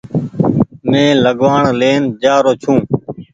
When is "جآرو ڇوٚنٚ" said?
2.21-2.85